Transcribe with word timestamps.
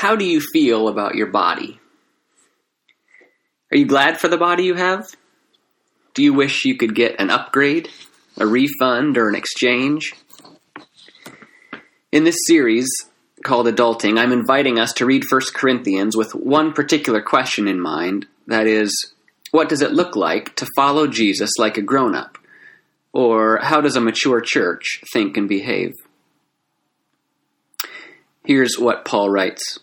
how 0.00 0.16
do 0.16 0.24
you 0.24 0.40
feel 0.40 0.88
about 0.88 1.14
your 1.14 1.26
body? 1.26 1.78
Are 3.70 3.76
you 3.76 3.84
glad 3.84 4.18
for 4.18 4.28
the 4.28 4.38
body 4.38 4.64
you 4.64 4.72
have? 4.72 5.06
Do 6.14 6.22
you 6.22 6.32
wish 6.32 6.64
you 6.64 6.74
could 6.74 6.94
get 6.94 7.20
an 7.20 7.28
upgrade, 7.28 7.90
a 8.38 8.46
refund, 8.46 9.18
or 9.18 9.28
an 9.28 9.34
exchange? 9.34 10.14
In 12.12 12.24
this 12.24 12.38
series 12.46 12.88
called 13.44 13.66
Adulting, 13.66 14.18
I'm 14.18 14.32
inviting 14.32 14.78
us 14.78 14.94
to 14.94 15.04
read 15.04 15.24
1 15.30 15.40
Corinthians 15.52 16.16
with 16.16 16.34
one 16.34 16.72
particular 16.72 17.20
question 17.20 17.68
in 17.68 17.78
mind 17.78 18.26
that 18.46 18.66
is, 18.66 19.12
what 19.50 19.68
does 19.68 19.82
it 19.82 19.92
look 19.92 20.16
like 20.16 20.56
to 20.56 20.66
follow 20.76 21.08
Jesus 21.08 21.50
like 21.58 21.76
a 21.76 21.82
grown 21.82 22.14
up? 22.14 22.38
Or 23.12 23.58
how 23.58 23.82
does 23.82 23.96
a 23.96 24.00
mature 24.00 24.40
church 24.40 25.02
think 25.12 25.36
and 25.36 25.46
behave? 25.46 25.92
Here's 28.46 28.78
what 28.78 29.04
Paul 29.04 29.28
writes 29.28 29.78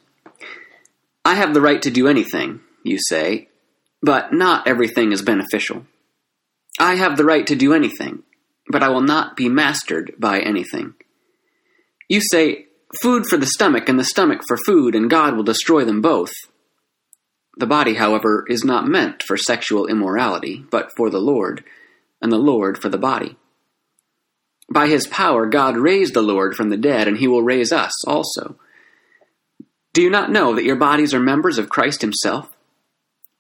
I 1.28 1.36
have 1.36 1.54
the 1.54 1.60
right 1.60 1.82
to 1.82 1.92
do 1.92 2.08
anything, 2.08 2.62
you 2.84 3.00
say, 3.10 3.50
but 4.02 4.32
not 4.32 4.66
everything 4.66 5.12
is 5.12 5.22
beneficial. 5.22 5.86
I 6.80 6.96
have 6.96 7.18
the 7.18 7.26
right 7.26 7.46
to 7.48 7.54
do 7.54 7.74
anything, 7.74 8.24
but 8.70 8.82
I 8.82 8.88
will 8.88 9.02
not 9.02 9.36
be 9.36 9.50
mastered 9.50 10.14
by 10.18 10.40
anything. 10.40 10.94
You 12.08 12.22
say, 12.22 12.68
Food 13.02 13.26
for 13.30 13.36
the 13.36 13.46
stomach 13.46 13.90
and 13.90 14.00
the 14.00 14.06
stomach 14.06 14.44
for 14.48 14.56
food, 14.56 14.96
and 14.96 15.10
God 15.10 15.36
will 15.36 15.44
destroy 15.44 15.84
them 15.84 16.02
both. 16.02 16.32
The 17.58 17.68
body, 17.68 17.96
however, 17.96 18.46
is 18.48 18.64
not 18.64 18.88
meant 18.88 19.22
for 19.22 19.36
sexual 19.36 19.86
immorality, 19.86 20.64
but 20.72 20.92
for 20.96 21.10
the 21.10 21.20
Lord, 21.20 21.66
and 22.22 22.32
the 22.32 22.38
Lord 22.38 22.78
for 22.78 22.88
the 22.88 22.98
body. 22.98 23.36
By 24.74 24.88
his 24.88 25.08
power, 25.08 25.46
God 25.46 25.76
raised 25.76 26.14
the 26.14 26.22
Lord 26.22 26.56
from 26.56 26.70
the 26.70 26.78
dead, 26.78 27.06
and 27.06 27.18
he 27.18 27.28
will 27.28 27.44
raise 27.44 27.74
us 27.74 27.92
also. 28.08 28.56
Do 29.98 30.04
you 30.04 30.12
not 30.12 30.30
know 30.30 30.54
that 30.54 30.64
your 30.64 30.76
bodies 30.76 31.12
are 31.16 31.20
members 31.20 31.58
of 31.58 31.70
Christ 31.70 32.02
himself? 32.02 32.56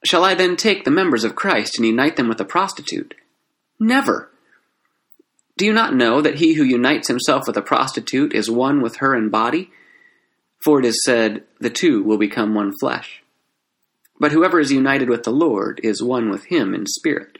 Shall 0.03 0.23
I 0.23 0.33
then 0.33 0.55
take 0.55 0.85
the 0.85 0.89
members 0.89 1.23
of 1.23 1.35
Christ 1.35 1.77
and 1.77 1.85
unite 1.85 2.15
them 2.15 2.27
with 2.27 2.41
a 2.41 2.45
prostitute? 2.45 3.13
Never. 3.79 4.31
Do 5.55 5.67
you 5.67 5.71
not 5.71 5.93
know 5.93 6.19
that 6.19 6.39
he 6.39 6.55
who 6.55 6.63
unites 6.63 7.09
himself 7.09 7.43
with 7.45 7.57
a 7.57 7.61
prostitute 7.61 8.33
is 8.33 8.49
one 8.49 8.81
with 8.81 8.95
her 8.95 9.15
in 9.15 9.29
body? 9.29 9.69
For 10.63 10.79
it 10.79 10.85
is 10.85 11.03
said, 11.05 11.43
the 11.59 11.69
two 11.69 12.01
will 12.01 12.17
become 12.17 12.55
one 12.55 12.73
flesh. 12.79 13.21
But 14.19 14.31
whoever 14.31 14.59
is 14.59 14.71
united 14.71 15.09
with 15.09 15.25
the 15.25 15.29
Lord 15.29 15.79
is 15.83 16.01
one 16.01 16.31
with 16.31 16.45
him 16.45 16.73
in 16.73 16.87
spirit. 16.87 17.37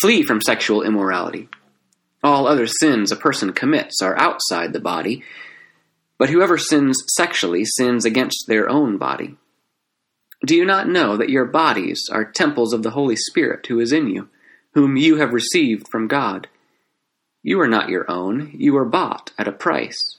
Flee 0.00 0.22
from 0.22 0.40
sexual 0.40 0.82
immorality. 0.82 1.50
All 2.22 2.46
other 2.46 2.66
sins 2.66 3.12
a 3.12 3.16
person 3.16 3.52
commits 3.52 4.00
are 4.00 4.18
outside 4.18 4.72
the 4.72 4.80
body, 4.80 5.22
but 6.18 6.30
whoever 6.30 6.58
sins 6.58 7.02
sexually 7.16 7.64
sins 7.64 8.04
against 8.04 8.44
their 8.46 8.68
own 8.68 8.98
body. 8.98 9.36
Do 10.44 10.54
you 10.54 10.64
not 10.64 10.88
know 10.88 11.16
that 11.16 11.30
your 11.30 11.46
bodies 11.46 12.08
are 12.12 12.24
temples 12.24 12.72
of 12.72 12.82
the 12.82 12.90
Holy 12.90 13.16
Spirit 13.16 13.66
who 13.66 13.80
is 13.80 13.92
in 13.92 14.08
you, 14.08 14.28
whom 14.74 14.96
you 14.96 15.16
have 15.16 15.32
received 15.32 15.88
from 15.88 16.08
God? 16.08 16.48
You 17.42 17.60
are 17.60 17.68
not 17.68 17.88
your 17.88 18.10
own, 18.10 18.52
you 18.54 18.74
were 18.74 18.84
bought 18.84 19.32
at 19.38 19.48
a 19.48 19.52
price. 19.52 20.18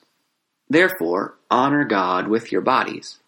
Therefore, 0.70 1.38
honor 1.50 1.86
God 1.86 2.28
with 2.28 2.52
your 2.52 2.62
bodies. 2.62 3.20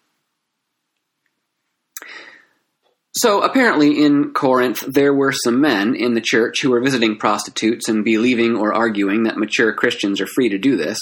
So 3.12 3.42
apparently 3.42 4.04
in 4.04 4.32
Corinth 4.32 4.80
there 4.86 5.12
were 5.12 5.32
some 5.32 5.60
men 5.60 5.96
in 5.96 6.14
the 6.14 6.20
church 6.20 6.62
who 6.62 6.70
were 6.70 6.80
visiting 6.80 7.16
prostitutes 7.16 7.88
and 7.88 8.04
believing 8.04 8.56
or 8.56 8.72
arguing 8.72 9.24
that 9.24 9.36
mature 9.36 9.72
Christians 9.72 10.20
are 10.20 10.26
free 10.26 10.48
to 10.48 10.58
do 10.58 10.76
this. 10.76 10.98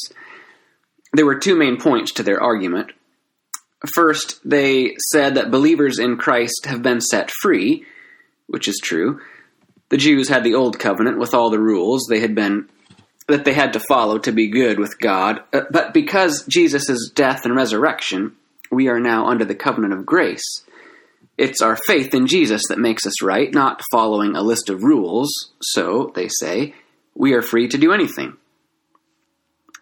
There 1.16 1.24
were 1.24 1.38
two 1.38 1.56
main 1.56 1.78
points 1.78 2.12
to 2.12 2.22
their 2.22 2.42
argument. 2.42 2.92
First, 3.94 4.38
they 4.44 4.96
said 5.10 5.36
that 5.36 5.50
believers 5.50 5.98
in 5.98 6.18
Christ 6.18 6.66
have 6.66 6.82
been 6.82 7.00
set 7.00 7.30
free, 7.30 7.86
which 8.48 8.68
is 8.68 8.78
true. 8.84 9.22
The 9.88 9.96
Jews 9.96 10.28
had 10.28 10.44
the 10.44 10.54
old 10.54 10.78
covenant 10.78 11.18
with 11.18 11.32
all 11.32 11.48
the 11.48 11.58
rules 11.58 12.06
they 12.06 12.20
had 12.20 12.34
been 12.34 12.68
that 13.28 13.46
they 13.46 13.54
had 13.54 13.72
to 13.72 13.80
follow 13.80 14.18
to 14.18 14.30
be 14.30 14.48
good 14.48 14.78
with 14.78 15.00
God, 15.00 15.42
uh, 15.54 15.62
but 15.70 15.94
because 15.94 16.44
Jesus' 16.48 17.10
death 17.14 17.46
and 17.46 17.56
resurrection, 17.56 18.36
we 18.70 18.88
are 18.88 19.00
now 19.00 19.26
under 19.26 19.46
the 19.46 19.54
covenant 19.54 19.94
of 19.94 20.04
grace. 20.04 20.44
It's 21.38 21.62
our 21.62 21.78
faith 21.86 22.12
in 22.12 22.26
Jesus 22.26 22.60
that 22.68 22.78
makes 22.78 23.06
us 23.06 23.22
right, 23.22 23.52
not 23.54 23.80
following 23.90 24.36
a 24.36 24.42
list 24.42 24.68
of 24.68 24.84
rules. 24.84 25.30
So, 25.62 26.12
they 26.14 26.28
say, 26.28 26.74
we 27.14 27.32
are 27.32 27.42
free 27.42 27.68
to 27.68 27.78
do 27.78 27.94
anything. 27.94 28.36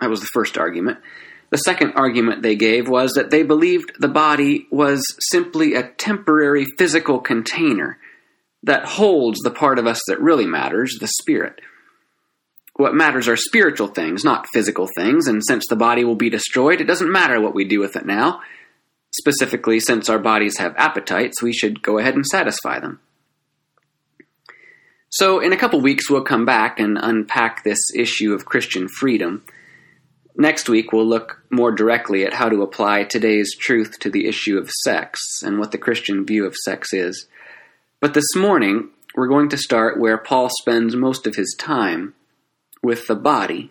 That 0.00 0.10
was 0.10 0.20
the 0.20 0.28
first 0.32 0.56
argument. 0.56 0.98
The 1.54 1.58
second 1.58 1.92
argument 1.94 2.42
they 2.42 2.56
gave 2.56 2.88
was 2.88 3.12
that 3.12 3.30
they 3.30 3.44
believed 3.44 3.92
the 4.00 4.08
body 4.08 4.66
was 4.72 5.04
simply 5.30 5.74
a 5.74 5.88
temporary 5.88 6.66
physical 6.78 7.20
container 7.20 7.96
that 8.64 8.84
holds 8.84 9.38
the 9.38 9.52
part 9.52 9.78
of 9.78 9.86
us 9.86 10.00
that 10.08 10.20
really 10.20 10.46
matters, 10.46 10.98
the 10.98 11.06
spirit. 11.06 11.60
What 12.74 12.96
matters 12.96 13.28
are 13.28 13.36
spiritual 13.36 13.86
things, 13.86 14.24
not 14.24 14.48
physical 14.52 14.88
things, 14.96 15.28
and 15.28 15.44
since 15.46 15.64
the 15.68 15.76
body 15.76 16.02
will 16.02 16.16
be 16.16 16.28
destroyed, 16.28 16.80
it 16.80 16.88
doesn't 16.88 17.12
matter 17.12 17.40
what 17.40 17.54
we 17.54 17.64
do 17.64 17.78
with 17.78 17.94
it 17.94 18.04
now. 18.04 18.40
Specifically, 19.12 19.78
since 19.78 20.08
our 20.08 20.18
bodies 20.18 20.58
have 20.58 20.74
appetites, 20.76 21.40
we 21.40 21.52
should 21.52 21.82
go 21.82 21.98
ahead 21.98 22.16
and 22.16 22.26
satisfy 22.26 22.80
them. 22.80 22.98
So, 25.08 25.38
in 25.38 25.52
a 25.52 25.56
couple 25.56 25.80
weeks, 25.80 26.10
we'll 26.10 26.24
come 26.24 26.46
back 26.46 26.80
and 26.80 26.98
unpack 27.00 27.62
this 27.62 27.78
issue 27.94 28.34
of 28.34 28.44
Christian 28.44 28.88
freedom. 28.88 29.44
Next 30.36 30.68
week, 30.68 30.92
we'll 30.92 31.06
look 31.06 31.42
more 31.48 31.70
directly 31.70 32.24
at 32.24 32.34
how 32.34 32.48
to 32.48 32.62
apply 32.62 33.04
today's 33.04 33.54
truth 33.56 34.00
to 34.00 34.10
the 34.10 34.26
issue 34.26 34.58
of 34.58 34.68
sex 34.68 35.20
and 35.44 35.60
what 35.60 35.70
the 35.70 35.78
Christian 35.78 36.26
view 36.26 36.44
of 36.44 36.56
sex 36.56 36.92
is. 36.92 37.28
But 38.00 38.14
this 38.14 38.34
morning, 38.34 38.90
we're 39.14 39.28
going 39.28 39.48
to 39.50 39.56
start 39.56 40.00
where 40.00 40.18
Paul 40.18 40.50
spends 40.50 40.96
most 40.96 41.28
of 41.28 41.36
his 41.36 41.54
time 41.56 42.14
with 42.82 43.06
the 43.06 43.14
body. 43.14 43.70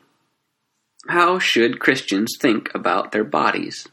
How 1.09 1.37
should 1.37 1.81
Christians 1.81 2.37
think 2.39 2.73
about 2.73 3.11
their 3.11 3.25
bodies? 3.25 3.85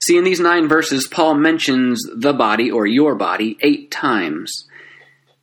See, 0.00 0.16
in 0.16 0.24
these 0.24 0.40
nine 0.40 0.66
verses, 0.66 1.06
Paul 1.06 1.34
mentions 1.34 2.02
the 2.16 2.32
body 2.32 2.70
or 2.70 2.86
your 2.86 3.14
body 3.16 3.58
eight 3.60 3.90
times. 3.90 4.66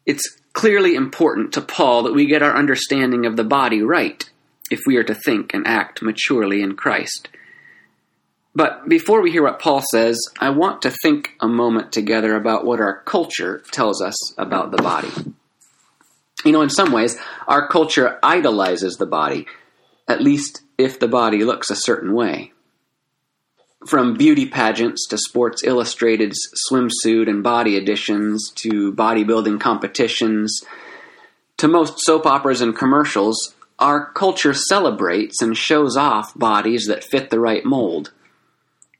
It's 0.07 0.35
clearly 0.53 0.95
important 0.95 1.53
to 1.53 1.61
Paul 1.61 2.03
that 2.03 2.15
we 2.15 2.25
get 2.25 2.41
our 2.41 2.57
understanding 2.57 3.27
of 3.27 3.37
the 3.37 3.43
body 3.43 3.83
right 3.83 4.27
if 4.69 4.81
we 4.85 4.97
are 4.97 5.03
to 5.03 5.15
think 5.15 5.53
and 5.53 5.67
act 5.67 6.01
maturely 6.01 6.61
in 6.61 6.75
Christ. 6.75 7.29
But 8.55 8.89
before 8.89 9.21
we 9.21 9.31
hear 9.31 9.43
what 9.43 9.59
Paul 9.59 9.81
says, 9.91 10.19
I 10.39 10.49
want 10.49 10.81
to 10.81 10.93
think 11.03 11.35
a 11.39 11.47
moment 11.47 11.91
together 11.91 12.35
about 12.35 12.65
what 12.65 12.79
our 12.79 13.01
culture 13.03 13.63
tells 13.71 14.01
us 14.01 14.15
about 14.37 14.71
the 14.71 14.81
body. 14.81 15.11
You 16.43 16.51
know, 16.51 16.61
in 16.61 16.69
some 16.69 16.91
ways, 16.91 17.17
our 17.47 17.67
culture 17.67 18.17
idolizes 18.23 18.97
the 18.97 19.05
body, 19.05 19.45
at 20.07 20.21
least 20.21 20.61
if 20.77 20.99
the 20.99 21.07
body 21.07 21.43
looks 21.43 21.69
a 21.69 21.75
certain 21.75 22.13
way. 22.13 22.53
From 23.87 24.15
beauty 24.15 24.45
pageants 24.45 25.07
to 25.07 25.17
Sports 25.17 25.63
Illustrated's 25.63 26.39
swimsuit 26.69 27.29
and 27.29 27.43
body 27.43 27.77
editions 27.77 28.51
to 28.55 28.91
bodybuilding 28.93 29.61
competitions 29.61 30.61
to 31.57 31.67
most 31.67 31.99
soap 31.99 32.25
operas 32.25 32.61
and 32.61 32.75
commercials, 32.75 33.53
our 33.79 34.11
culture 34.11 34.53
celebrates 34.53 35.41
and 35.41 35.57
shows 35.57 35.97
off 35.97 36.37
bodies 36.37 36.85
that 36.87 37.03
fit 37.03 37.29
the 37.29 37.39
right 37.39 37.63
mold. 37.65 38.11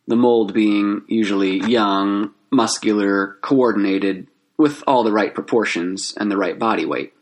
The 0.08 0.16
mold 0.16 0.54
being 0.54 1.04
usually 1.08 1.60
young, 1.60 2.34
muscular, 2.50 3.38
coordinated, 3.42 4.28
with 4.58 4.84
all 4.88 5.04
the 5.04 5.12
right 5.12 5.34
proportions 5.34 6.14
and 6.18 6.32
the 6.32 6.38
right 6.38 6.58
body 6.58 6.86
weight. 6.86 7.14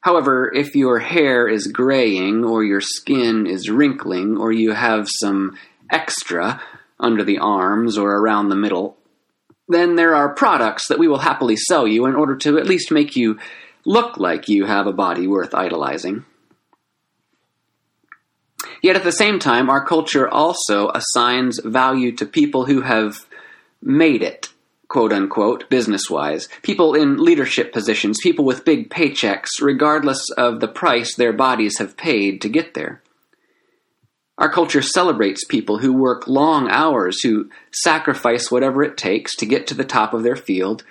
However, 0.00 0.52
if 0.54 0.76
your 0.76 1.00
hair 1.00 1.48
is 1.48 1.66
graying, 1.66 2.44
or 2.44 2.62
your 2.62 2.80
skin 2.80 3.46
is 3.46 3.68
wrinkling, 3.68 4.36
or 4.36 4.52
you 4.52 4.72
have 4.72 5.08
some 5.20 5.58
extra 5.90 6.62
under 7.00 7.24
the 7.24 7.38
arms 7.38 7.98
or 7.98 8.14
around 8.14 8.48
the 8.48 8.56
middle, 8.56 8.96
then 9.68 9.96
there 9.96 10.14
are 10.14 10.32
products 10.32 10.86
that 10.88 10.98
we 10.98 11.08
will 11.08 11.18
happily 11.18 11.56
sell 11.56 11.88
you 11.88 12.06
in 12.06 12.14
order 12.14 12.36
to 12.36 12.58
at 12.58 12.66
least 12.66 12.92
make 12.92 13.16
you 13.16 13.38
look 13.86 14.18
like 14.18 14.48
you 14.48 14.66
have 14.66 14.86
a 14.86 14.92
body 14.92 15.26
worth 15.26 15.54
idolizing. 15.54 16.26
Yet 18.82 18.96
at 18.96 19.04
the 19.04 19.12
same 19.12 19.38
time, 19.38 19.70
our 19.70 19.84
culture 19.84 20.28
also 20.28 20.90
assigns 20.90 21.60
value 21.64 22.12
to 22.16 22.26
people 22.26 22.66
who 22.66 22.82
have 22.82 23.26
made 23.80 24.22
it 24.22 24.50
quote 24.88 25.12
unquote, 25.12 25.68
business 25.68 26.08
wise. 26.08 26.48
People 26.62 26.94
in 26.94 27.16
leadership 27.16 27.72
positions, 27.72 28.18
people 28.22 28.44
with 28.44 28.64
big 28.64 28.88
paychecks, 28.88 29.60
regardless 29.60 30.30
of 30.30 30.60
the 30.60 30.68
price 30.68 31.14
their 31.14 31.32
bodies 31.32 31.78
have 31.78 31.96
paid 31.96 32.40
to 32.40 32.48
get 32.48 32.74
there. 32.74 33.02
Our 34.38 34.50
culture 34.50 34.82
celebrates 34.82 35.44
people 35.44 35.78
who 35.78 35.92
work 35.92 36.28
long 36.28 36.68
hours, 36.68 37.22
who 37.22 37.48
sacrifice 37.72 38.50
whatever 38.50 38.82
it 38.82 38.96
takes 38.96 39.34
to 39.36 39.46
get 39.46 39.66
to 39.68 39.74
the 39.74 39.84
top 39.84 40.12
of 40.12 40.22
their 40.22 40.36
field, 40.36 40.84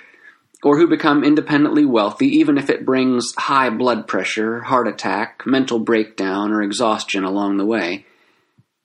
or 0.65 0.79
who 0.79 0.87
become 0.87 1.23
independently 1.23 1.85
wealthy 1.85 2.25
even 2.25 2.57
if 2.57 2.71
it 2.71 2.87
brings 2.87 3.35
high 3.37 3.69
blood 3.69 4.07
pressure, 4.07 4.61
heart 4.61 4.87
attack, 4.87 5.43
mental 5.45 5.77
breakdown, 5.77 6.51
or 6.51 6.63
exhaustion 6.63 7.23
along 7.23 7.57
the 7.57 7.65
way. 7.65 8.03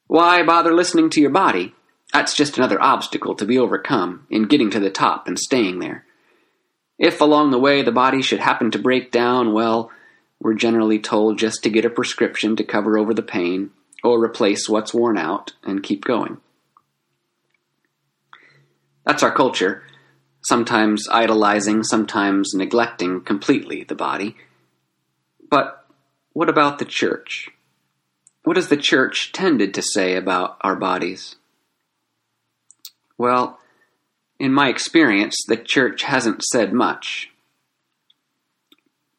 Why 0.07 0.43
bother 0.43 0.75
listening 0.75 1.09
to 1.09 1.23
your 1.23 1.31
body? 1.31 1.75
That's 2.13 2.37
just 2.37 2.59
another 2.59 2.79
obstacle 2.83 3.35
to 3.37 3.47
be 3.47 3.57
overcome 3.57 4.27
in 4.29 4.47
getting 4.47 4.69
to 4.73 4.79
the 4.79 4.91
top 4.91 5.27
and 5.27 5.39
staying 5.39 5.79
there. 5.79 6.05
If 6.99 7.23
along 7.23 7.51
the 7.51 7.59
way 7.59 7.81
the 7.81 7.93
body 7.93 8.21
should 8.21 8.41
happen 8.41 8.71
to 8.73 8.79
break 8.79 9.11
down, 9.11 9.55
well, 9.55 9.91
we're 10.39 10.53
generally 10.53 10.99
told 10.99 11.39
just 11.39 11.63
to 11.63 11.71
get 11.71 11.87
a 11.87 11.91
prescription 11.91 12.57
to 12.57 12.65
cover 12.65 12.99
over 12.99 13.15
the 13.15 13.23
pain 13.23 13.71
or 14.05 14.23
replace 14.23 14.69
what's 14.69 14.93
worn 14.93 15.17
out 15.17 15.55
and 15.65 15.83
keep 15.83 16.05
going. 16.05 16.43
That's 19.07 19.23
our 19.23 19.33
culture, 19.33 19.83
sometimes 20.43 21.09
idolizing, 21.09 21.83
sometimes 21.83 22.53
neglecting 22.55 23.21
completely 23.23 23.85
the 23.85 23.95
body. 23.95 24.37
But 25.51 25.85
what 26.33 26.49
about 26.49 26.79
the 26.79 26.85
church? 26.85 27.51
What 28.45 28.57
has 28.57 28.69
the 28.69 28.77
church 28.77 29.33
tended 29.33 29.75
to 29.75 29.83
say 29.83 30.17
about 30.17 30.57
our 30.63 30.77
bodies? 30.77 31.37
Well, 33.19 33.59
in 34.39 34.53
my 34.53 34.69
experience, 34.69 35.37
the 35.47 35.57
church 35.57 36.05
hasn't 36.05 36.43
said 36.45 36.73
much. 36.73 37.31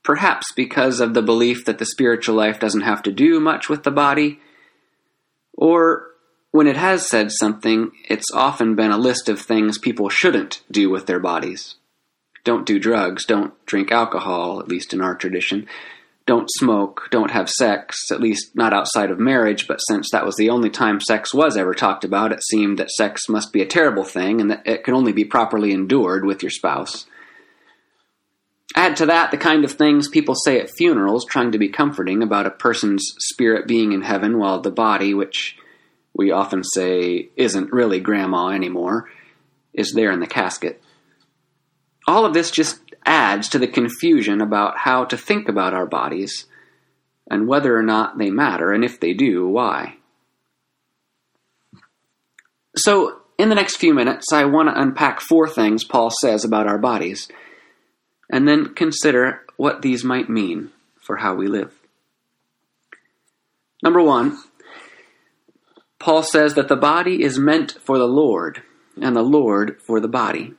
Perhaps 0.03 0.51
because 0.55 0.99
of 0.99 1.13
the 1.13 1.21
belief 1.21 1.65
that 1.65 1.77
the 1.77 1.85
spiritual 1.85 2.35
life 2.35 2.59
doesn't 2.59 2.81
have 2.81 3.03
to 3.03 3.11
do 3.11 3.39
much 3.39 3.69
with 3.69 3.83
the 3.83 3.91
body, 3.91 4.39
or 5.53 6.10
when 6.51 6.67
it 6.67 6.77
has 6.77 7.07
said 7.07 7.31
something, 7.31 7.91
it's 8.07 8.31
often 8.33 8.75
been 8.75 8.91
a 8.91 8.97
list 8.97 9.29
of 9.29 9.41
things 9.41 9.77
people 9.77 10.09
shouldn't 10.09 10.61
do 10.69 10.89
with 10.89 11.05
their 11.05 11.19
bodies. 11.19 11.75
Don't 12.43 12.65
do 12.65 12.79
drugs, 12.79 13.25
don't 13.25 13.53
drink 13.65 13.91
alcohol, 13.91 14.59
at 14.59 14.67
least 14.67 14.93
in 14.93 15.01
our 15.01 15.15
tradition. 15.15 15.67
Don't 16.25 16.49
smoke, 16.51 17.07
don't 17.09 17.31
have 17.31 17.49
sex, 17.49 18.11
at 18.11 18.21
least 18.21 18.55
not 18.55 18.73
outside 18.73 19.11
of 19.11 19.19
marriage, 19.19 19.67
but 19.67 19.77
since 19.77 20.09
that 20.11 20.25
was 20.25 20.35
the 20.35 20.49
only 20.49 20.69
time 20.69 20.99
sex 20.99 21.33
was 21.33 21.57
ever 21.57 21.73
talked 21.73 22.03
about, 22.03 22.31
it 22.31 22.43
seemed 22.43 22.77
that 22.77 22.91
sex 22.91 23.27
must 23.29 23.53
be 23.53 23.61
a 23.61 23.67
terrible 23.67 24.03
thing 24.03 24.41
and 24.41 24.51
that 24.51 24.61
it 24.65 24.83
can 24.83 24.93
only 24.93 25.13
be 25.13 25.25
properly 25.25 25.71
endured 25.71 26.25
with 26.25 26.43
your 26.43 26.49
spouse. 26.49 27.05
Add 28.75 28.95
to 28.97 29.05
that 29.07 29.31
the 29.31 29.37
kind 29.37 29.65
of 29.65 29.71
things 29.71 30.07
people 30.07 30.35
say 30.35 30.59
at 30.59 30.71
funerals, 30.77 31.25
trying 31.25 31.51
to 31.51 31.57
be 31.57 31.69
comforting 31.69 32.23
about 32.23 32.45
a 32.45 32.51
person's 32.51 33.13
spirit 33.19 33.67
being 33.67 33.91
in 33.91 34.01
heaven 34.01 34.37
while 34.37 34.61
the 34.61 34.71
body, 34.71 35.13
which 35.13 35.57
we 36.21 36.29
often 36.29 36.63
say 36.63 37.29
isn't 37.35 37.73
really 37.73 37.99
grandma 37.99 38.49
anymore, 38.49 39.09
is 39.73 39.93
there 39.93 40.11
in 40.11 40.19
the 40.19 40.27
casket. 40.27 40.79
All 42.07 42.27
of 42.27 42.35
this 42.35 42.51
just 42.51 42.79
adds 43.03 43.49
to 43.49 43.57
the 43.57 43.67
confusion 43.67 44.39
about 44.39 44.77
how 44.77 45.03
to 45.05 45.17
think 45.17 45.49
about 45.49 45.73
our 45.73 45.87
bodies 45.87 46.45
and 47.27 47.47
whether 47.47 47.75
or 47.75 47.81
not 47.81 48.19
they 48.19 48.29
matter, 48.29 48.71
and 48.71 48.85
if 48.85 48.99
they 48.99 49.13
do, 49.13 49.47
why. 49.47 49.95
So, 52.75 53.21
in 53.39 53.49
the 53.49 53.55
next 53.55 53.77
few 53.77 53.95
minutes, 53.95 54.31
I 54.31 54.45
want 54.45 54.69
to 54.69 54.79
unpack 54.79 55.21
four 55.21 55.49
things 55.49 55.83
Paul 55.83 56.11
says 56.21 56.45
about 56.45 56.67
our 56.67 56.77
bodies, 56.77 57.29
and 58.31 58.47
then 58.47 58.75
consider 58.75 59.41
what 59.57 59.81
these 59.81 60.03
might 60.03 60.29
mean 60.29 60.69
for 61.01 61.17
how 61.17 61.33
we 61.33 61.47
live. 61.47 61.73
Number 63.81 64.03
one, 64.03 64.37
Paul 66.01 66.23
says 66.23 66.55
that 66.55 66.67
the 66.67 66.75
body 66.75 67.21
is 67.21 67.37
meant 67.37 67.73
for 67.73 67.99
the 67.99 68.07
Lord, 68.07 68.63
and 68.99 69.15
the 69.15 69.21
Lord 69.21 69.79
for 69.85 69.99
the 69.99 70.07
body. 70.07 70.55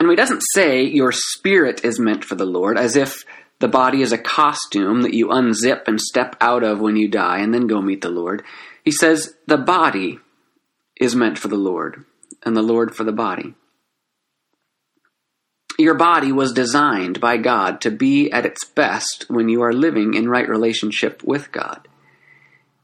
And 0.00 0.08
he 0.08 0.16
doesn't 0.16 0.42
say 0.54 0.82
your 0.82 1.12
spirit 1.12 1.84
is 1.84 2.00
meant 2.00 2.24
for 2.24 2.34
the 2.34 2.46
Lord, 2.46 2.78
as 2.78 2.96
if 2.96 3.26
the 3.60 3.68
body 3.68 4.00
is 4.00 4.12
a 4.12 4.18
costume 4.18 5.02
that 5.02 5.12
you 5.12 5.28
unzip 5.28 5.86
and 5.86 6.00
step 6.00 6.36
out 6.40 6.64
of 6.64 6.80
when 6.80 6.96
you 6.96 7.06
die 7.06 7.40
and 7.40 7.52
then 7.52 7.66
go 7.66 7.82
meet 7.82 8.00
the 8.00 8.08
Lord. 8.08 8.42
He 8.82 8.90
says 8.90 9.34
the 9.46 9.58
body 9.58 10.20
is 10.98 11.14
meant 11.14 11.38
for 11.38 11.48
the 11.48 11.56
Lord, 11.56 12.06
and 12.44 12.56
the 12.56 12.62
Lord 12.62 12.96
for 12.96 13.04
the 13.04 13.12
body. 13.12 13.52
Your 15.78 15.96
body 15.96 16.32
was 16.32 16.54
designed 16.54 17.20
by 17.20 17.36
God 17.36 17.82
to 17.82 17.90
be 17.90 18.32
at 18.32 18.46
its 18.46 18.64
best 18.64 19.26
when 19.28 19.50
you 19.50 19.60
are 19.60 19.72
living 19.74 20.14
in 20.14 20.30
right 20.30 20.48
relationship 20.48 21.22
with 21.22 21.52
God. 21.52 21.88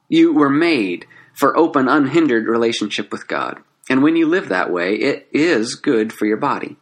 You 0.06 0.34
were 0.34 0.50
made 0.50 1.06
for 1.40 1.56
open, 1.56 1.88
unhindered 1.88 2.46
relationship 2.46 3.10
with 3.10 3.26
God. 3.26 3.58
And 3.88 4.02
when 4.02 4.14
you 4.14 4.28
live 4.28 4.50
that 4.50 4.70
way, 4.70 4.94
it 4.94 5.26
is 5.32 5.74
good 5.74 6.12
for 6.12 6.26
your 6.26 6.36
body 6.36 6.76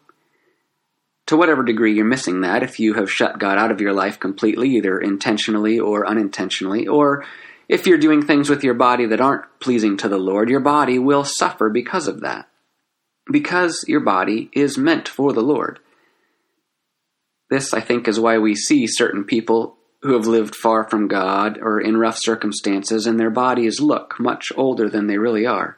to 1.28 1.37
whatever 1.37 1.62
degree 1.62 1.94
you're 1.94 2.06
missing 2.06 2.40
that, 2.40 2.62
if 2.62 2.81
you 2.81 2.94
have 2.94 3.12
shut 3.12 3.38
God 3.38 3.58
out 3.58 3.70
of 3.70 3.82
your 3.82 3.93
life 3.93 4.19
completely, 4.19 4.70
either 4.70 4.99
intentionally 4.99 5.78
or 5.78 6.06
unintentionally, 6.06 6.88
or 6.88 7.26
if 7.69 7.87
you're 7.87 7.99
doing 7.99 8.22
things 8.22 8.49
with 8.49 8.64
your 8.64 8.72
body 8.72 9.05
that 9.05 9.20
aren't 9.20 9.44
pleasing 9.60 9.99
to 9.99 10.08
the 10.08 10.16
Lord, 10.16 10.49
your 10.49 10.60
body 10.60 10.99
will 10.99 11.25
suffer 11.25 11.69
because 11.69 12.08
of 12.08 12.20
that. 12.22 12.49
Because 13.31 13.84
your 13.87 14.00
body 14.00 14.49
is 14.55 14.78
meant 14.78 15.06
for 15.06 15.34
the 15.34 15.43
Lord. 15.43 15.81
This, 17.50 17.75
I 17.75 17.82
think, 17.82 18.08
is 18.08 18.19
why 18.19 18.38
we 18.38 18.55
see 18.55 18.87
certain 18.87 19.25
people 19.25 19.76
who 20.03 20.12
have 20.15 20.27
lived 20.27 20.55
far 20.55 20.89
from 20.89 21.09
God 21.09 21.59
or 21.61 21.81
in 21.81 21.97
rough 21.97 22.19
circumstances, 22.19 23.06
and 23.06 23.19
their 23.19 23.31
bodies 23.31 23.81
look 23.81 24.19
much 24.21 24.53
older 24.56 24.89
than 24.89 25.06
they 25.06 25.19
really 25.19 25.45
are. 25.47 25.77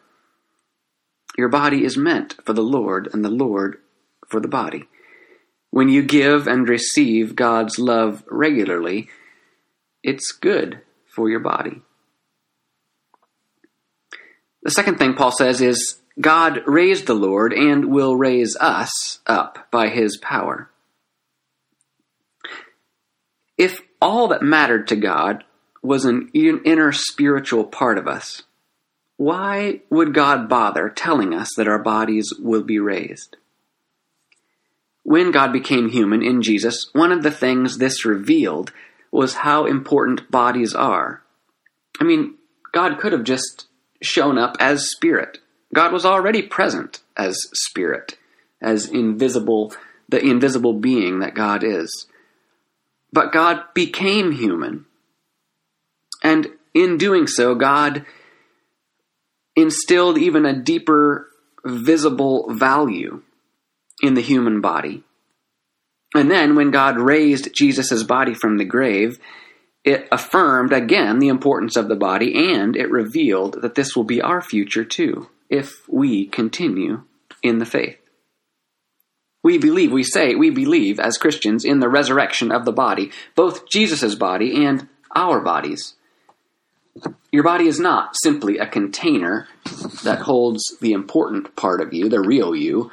Your 1.39 1.49
body 1.49 1.85
is 1.85 1.97
meant 1.97 2.35
for 2.45 2.53
the 2.53 2.63
Lord, 2.63 3.09
and 3.13 3.25
the 3.25 3.31
Lord 3.31 3.79
for 4.29 4.41
the 4.41 4.49
body. 4.49 4.89
When 5.71 5.89
you 5.89 6.03
give 6.03 6.47
and 6.47 6.69
receive 6.69 7.37
God's 7.37 7.79
love 7.79 8.25
regularly, 8.29 9.09
it's 10.03 10.33
good 10.33 10.81
for 11.07 11.31
your 11.31 11.41
body. 11.41 11.83
The 14.63 14.71
second 14.71 14.99
thing 14.99 15.15
Paul 15.15 15.31
says 15.31 15.61
is 15.61 16.01
God 16.21 16.61
raised 16.67 17.07
the 17.07 17.15
Lord 17.15 17.53
and 17.53 17.87
will 17.87 18.17
raise 18.17 18.57
us 18.61 19.21
up 19.27 19.71
by 19.71 19.89
his 19.89 20.19
power. 20.19 20.71
If 23.57 23.81
all 24.01 24.29
that 24.29 24.43
mattered 24.43 24.89
to 24.89 24.97
God 24.97 25.45
was 25.83 26.05
an 26.05 26.31
inner 26.35 26.93
spiritual 26.93 27.65
part 27.65 27.99
of 27.99 28.07
us, 28.07 28.43
why 29.17 29.81
would 29.91 30.15
God 30.15 30.49
bother 30.49 30.89
telling 30.89 31.35
us 31.35 31.51
that 31.57 31.69
our 31.69 31.79
bodies 31.79 32.33
will 32.39 32.63
be 32.63 32.79
raised? 32.79 33.37
When 35.03 35.31
God 35.31 35.53
became 35.53 35.91
human 35.91 36.23
in 36.23 36.43
Jesus, 36.43 36.89
one 36.93 37.13
of 37.13 37.23
the 37.23 37.31
things 37.31 37.79
this 37.79 38.05
revealed 38.05 38.73
was 39.11 39.35
how 39.35 39.67
important 39.67 40.31
bodies 40.31 40.75
are. 40.75 41.23
I 42.01 42.05
mean, 42.05 42.35
God 42.73 42.99
could 42.99 43.13
have 43.13 43.25
just 43.25 43.67
shown 44.01 44.39
up 44.39 44.57
as 44.61 44.91
spirit. 44.91 45.39
God 45.75 45.93
was 45.93 46.05
already 46.07 46.43
present 46.43 47.01
as 47.17 47.37
spirit, 47.53 48.17
as 48.61 48.89
invisible, 48.89 49.75
the 50.09 50.25
invisible 50.25 50.75
being 50.75 51.19
that 51.21 51.35
God 51.35 51.63
is. 51.65 52.07
But 53.13 53.33
God 53.33 53.63
became 53.75 54.33
human. 54.33 54.87
And 56.23 56.49
in 56.75 56.97
doing 56.97 57.27
so, 57.27 57.55
God 57.55 58.05
instilled 59.57 60.19
even 60.19 60.47
a 60.47 60.61
deeper 60.61 61.29
visible 61.65 62.53
value 62.53 63.23
in 64.03 64.15
the 64.15 64.23
human 64.23 64.61
body. 64.61 65.03
And 66.15 66.31
then 66.31 66.57
when 66.57 66.71
God 66.71 66.99
raised 66.99 67.55
Jesus' 67.55 68.03
body 68.03 68.35
from 68.35 68.59
the 68.59 68.65
grave, 68.65 69.19
it 69.85 70.09
affirmed 70.11 70.73
again 70.73 71.19
the 71.19 71.29
importance 71.29 71.77
of 71.77 71.89
the 71.89 71.97
body 71.97 72.53
and 72.53 72.77
it 72.77 72.91
revealed 72.91 73.63
that 73.63 73.75
this 73.75 73.97
will 73.97 74.05
be 74.05 74.21
our 74.21 74.43
future 74.43 74.85
too, 74.85 75.29
if 75.49 75.89
we 75.89 76.27
continue 76.27 77.03
in 77.43 77.59
the 77.59 77.67
faith. 77.67 78.00
We 79.43 79.59
believe, 79.59 79.91
we 79.91 80.05
say, 80.05 80.35
we 80.35 80.51
believe 80.51 81.01
as 81.01 81.19
Christians 81.19 81.65
in 81.65 81.81
the 81.81 81.89
resurrection 81.89 82.53
of 82.53 82.65
the 82.65 82.73
body, 82.73 83.11
both 83.35 83.69
Jesus' 83.69 84.15
body 84.15 84.65
and 84.65 84.89
our 85.17 85.41
bodies. 85.41 85.95
Your 87.33 87.45
body 87.45 87.67
is 87.67 87.81
not 87.81 88.17
simply 88.23 88.59
a 88.59 88.67
container 88.67 89.49
that 90.05 90.21
holds 90.21 90.77
the 90.81 90.93
important 90.93 91.57
part 91.57 91.81
of 91.81 91.95
you, 91.95 92.09
the 92.09 92.21
real 92.21 92.55
you, 92.55 92.91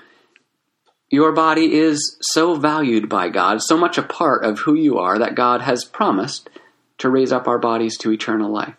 your 1.10 1.32
body 1.32 1.74
is 1.74 2.18
so 2.22 2.56
valued 2.56 3.08
by 3.08 3.30
God, 3.30 3.62
so 3.62 3.78
much 3.78 3.98
a 3.98 4.04
part 4.04 4.44
of 4.44 4.60
who 4.60 4.74
you 4.74 4.98
are, 4.98 5.18
that 5.18 5.36
God 5.36 5.62
has 5.62 5.86
promised 5.86 6.50
to 6.98 7.10
raise 7.10 7.32
up 7.32 7.48
our 7.48 7.60
bodies 7.60 7.98
to 8.00 8.12
eternal 8.12 8.52
life. 8.52 8.76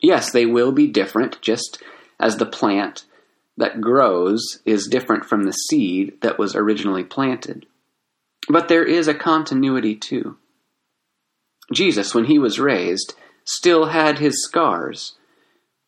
Yes, 0.00 0.32
they 0.32 0.44
will 0.44 0.72
be 0.72 0.88
different, 0.88 1.40
just 1.40 1.80
as 2.18 2.36
the 2.36 2.46
plant 2.46 3.04
that 3.58 3.80
grows 3.80 4.60
is 4.64 4.88
different 4.88 5.24
from 5.24 5.42
the 5.42 5.52
seed 5.52 6.20
that 6.22 6.38
was 6.38 6.54
originally 6.54 7.04
planted. 7.04 7.66
But 8.48 8.68
there 8.68 8.84
is 8.84 9.08
a 9.08 9.14
continuity 9.14 9.94
too. 9.94 10.38
Jesus, 11.72 12.14
when 12.14 12.24
he 12.24 12.38
was 12.38 12.58
raised, 12.58 13.14
still 13.44 13.86
had 13.86 14.18
his 14.18 14.42
scars 14.42 15.16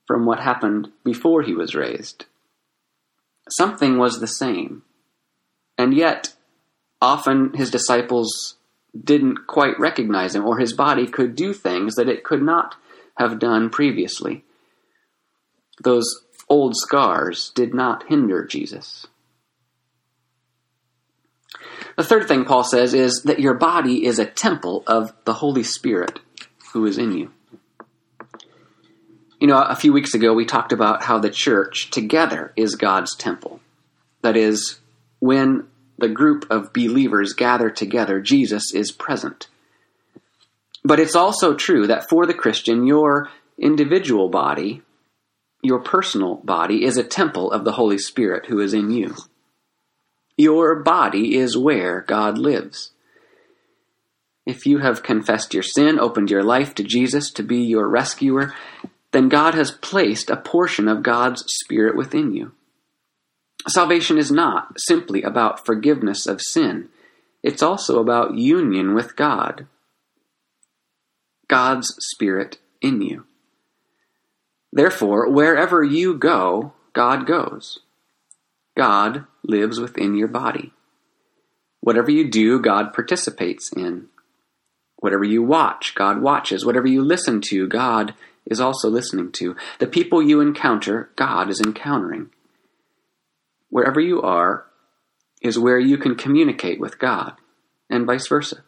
from 0.07 0.27
what 0.27 0.41
happened 0.41 0.89
before 1.05 1.43
he 1.43 1.55
was 1.55 1.75
raised. 1.75 2.27
Something 3.49 3.97
was 3.99 4.19
the 4.19 4.27
same. 4.27 4.83
And 5.79 5.95
yet, 5.95 6.35
often 7.01 7.55
his 7.55 7.71
disciples 7.71 8.57
didn't 9.01 9.47
quite 9.47 9.79
recognize 9.79 10.35
him, 10.35 10.45
or 10.45 10.59
his 10.59 10.73
body 10.73 11.07
could 11.07 11.37
do 11.37 11.55
things 11.55 11.95
that 11.95 12.09
it 12.09 12.25
could 12.25 12.43
not 12.43 12.75
have 13.17 13.39
done 13.39 13.71
previously. 13.71 14.45
Those 15.83 16.07
old 16.51 16.77
scars 16.77 17.53
did 17.55 17.73
not 17.73 18.09
hinder 18.09 18.45
Jesus. 18.45 19.07
The 21.97 22.05
third 22.05 22.29
thing 22.29 22.45
Paul 22.45 22.65
says 22.65 22.93
is 22.93 23.23
that 23.25 23.41
your 23.41 23.55
body 23.55 24.05
is 24.05 24.19
a 24.19 24.27
temple 24.27 24.83
of 24.87 25.13
the 25.25 25.35
Holy 25.35 25.63
Spirit 25.63 26.19
who 26.73 26.87
is 26.87 26.99
in 26.99 27.13
you. 27.13 27.31
You 29.39 29.47
know, 29.47 29.59
a 29.59 29.77
few 29.77 29.93
weeks 29.93 30.15
ago 30.15 30.35
we 30.35 30.45
talked 30.45 30.73
about 30.73 31.05
how 31.05 31.19
the 31.19 31.31
church 31.31 31.91
together 31.91 32.53
is 32.57 32.75
God's 32.75 33.15
temple. 33.15 33.61
That 34.23 34.37
is, 34.37 34.81
when 35.19 35.67
the 35.99 36.09
group 36.09 36.47
of 36.51 36.73
believers 36.73 37.33
gather 37.33 37.71
together, 37.71 38.21
Jesus 38.21 38.75
is 38.75 38.93
present. 38.93 39.49
But 40.85 41.01
it's 41.01 41.17
also 41.17 41.55
true 41.55 41.87
that 41.87 42.09
for 42.09 42.27
the 42.27 42.35
Christian, 42.35 42.87
your 42.87 43.29
individual 43.59 44.29
body, 44.29 44.83
your 45.63 45.81
personal 45.81 46.37
body, 46.37 46.85
is 46.85 46.97
a 46.97 47.05
temple 47.05 47.51
of 47.51 47.65
the 47.65 47.73
Holy 47.73 47.99
Spirit 47.99 48.47
who 48.47 48.61
is 48.61 48.75
in 48.75 48.91
you. 48.91 49.15
Your 50.37 50.77
body 50.77 51.37
is 51.37 51.57
where 51.57 52.01
God 52.01 52.39
lives. 52.39 52.93
If 54.47 54.67
you 54.67 54.79
have 54.79 55.03
confessed 55.03 55.53
your 55.53 55.63
sin, 55.63 55.99
opened 55.99 56.31
your 56.31 56.43
life 56.43 56.75
to 56.77 56.83
Jesus 56.83 57.31
to 57.33 57.43
be 57.43 57.59
your 57.59 57.89
rescuer, 57.89 58.55
then 59.13 59.29
God 59.29 59.55
has 59.55 59.71
placed 59.71 60.31
a 60.31 60.37
portion 60.37 60.89
of 60.89 61.03
God's 61.03 61.45
Spirit 61.47 61.97
within 61.97 62.33
you. 62.33 62.53
Salvation 63.69 64.17
is 64.17 64.31
not 64.31 64.81
simply 64.81 65.23
about 65.23 65.67
forgiveness 65.67 66.27
of 66.27 66.41
sin, 66.41 66.89
it's 67.43 67.63
also 67.63 68.01
about 68.01 68.35
union 68.35 68.95
with 68.95 69.17
God. 69.17 69.67
God's 71.49 71.95
Spirit 71.99 72.59
in 72.81 73.03
you. 73.03 73.27
Therefore, 74.73 75.29
wherever 75.29 75.83
you 75.83 76.15
go, 76.15 76.73
God 76.93 77.27
goes. 77.27 77.81
God 78.77 79.25
lives 79.43 79.81
within 79.81 80.17
your 80.17 80.29
body. 80.29 80.73
Whatever 81.81 82.11
you 82.11 82.31
do, 82.31 82.61
God 82.61 82.93
participates 82.93 83.73
in. 83.73 84.09
Whatever 84.97 85.25
you 85.25 85.43
watch, 85.43 85.95
God 85.95 86.21
watches. 86.21 86.65
Whatever 86.65 86.87
you 86.87 87.03
listen 87.03 87.41
to, 87.43 87.67
God 87.67 88.15
is 88.47 88.61
also 88.61 88.89
listening 88.89 89.33
to. 89.33 89.57
The 89.79 89.87
people 89.87 90.23
you 90.23 90.41
encounter, 90.41 91.11
God 91.17 91.49
is 91.49 91.61
encountering. 91.61 92.31
Wherever 93.71 94.01
you 94.01 94.21
are 94.21 94.67
is 95.41 95.59
where 95.59 95.79
you 95.79 95.97
can 95.97 96.17
communicate 96.17 96.79
with 96.79 96.99
God, 96.99 97.35
and 97.89 98.07
vice 98.07 98.29
versa. 98.29 98.63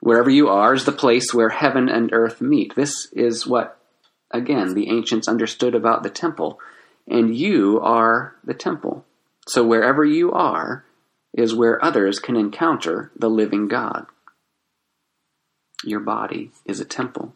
Wherever 0.00 0.28
you 0.28 0.48
are 0.48 0.74
is 0.74 0.84
the 0.84 0.92
place 0.92 1.32
where 1.32 1.48
heaven 1.48 1.88
and 1.88 2.12
earth 2.12 2.40
meet. 2.40 2.74
This 2.74 3.08
is 3.12 3.46
what, 3.46 3.78
again, 4.32 4.74
the 4.74 4.88
ancients 4.90 5.28
understood 5.28 5.74
about 5.74 6.02
the 6.02 6.10
temple. 6.10 6.60
And 7.06 7.36
you 7.36 7.80
are 7.80 8.34
the 8.44 8.54
temple. 8.54 9.04
So 9.46 9.64
wherever 9.64 10.04
you 10.04 10.32
are 10.32 10.84
is 11.32 11.54
where 11.54 11.84
others 11.84 12.18
can 12.18 12.36
encounter 12.36 13.10
the 13.16 13.28
living 13.28 13.68
God. 13.68 14.06
Your 15.84 16.00
body 16.00 16.52
is 16.64 16.80
a 16.80 16.84
temple. 16.84 17.34